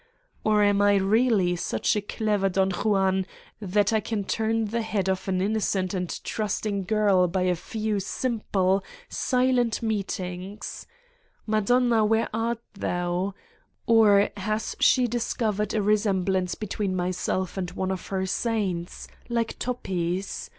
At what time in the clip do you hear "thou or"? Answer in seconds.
12.73-14.31